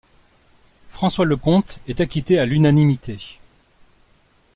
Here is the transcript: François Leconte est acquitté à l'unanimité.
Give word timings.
François 0.89 1.25
Leconte 1.25 1.77
est 1.87 2.01
acquitté 2.01 2.39
à 2.39 2.45
l'unanimité. 2.47 3.19